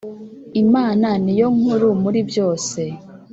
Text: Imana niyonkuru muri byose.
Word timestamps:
Imana 0.63 1.07
niyonkuru 1.23 1.87
muri 2.03 2.19
byose. 2.29 2.81